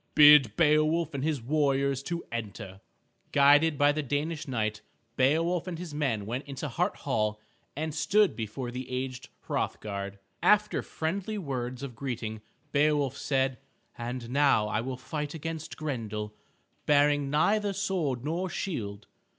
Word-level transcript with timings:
Bid 0.15 0.55
Beowulf 0.55 1.13
and 1.13 1.23
his 1.23 1.43
warriors 1.43 2.01
to 2.01 2.25
enter." 2.31 2.81
Guided 3.31 3.77
by 3.77 3.91
the 3.91 4.01
Danish 4.01 4.47
knight, 4.47 4.81
Beowulf 5.15 5.67
and 5.67 5.77
his 5.77 5.93
men 5.93 6.25
went 6.25 6.43
into 6.45 6.67
Hart 6.69 6.95
Hall 7.05 7.39
and 7.75 7.93
stood 7.93 8.35
before 8.35 8.71
the 8.71 8.89
aged 8.89 9.29
Hrothgar. 9.41 10.13
After 10.41 10.81
friendly 10.81 11.37
words 11.37 11.83
of 11.83 11.95
greeting 11.95 12.41
Beowulf 12.71 13.15
said, 13.15 13.59
"And 13.95 14.31
now 14.31 14.65
will 14.81 14.93
I 14.95 14.99
fight 14.99 15.35
against 15.35 15.77
Grendel, 15.77 16.33
bearing 16.87 17.29
neither 17.29 17.71
sword 17.71 18.25
nor 18.25 18.49
shield. 18.49 19.05